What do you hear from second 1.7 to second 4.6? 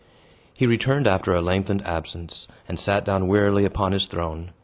absence, and sat down wearily upon his throne.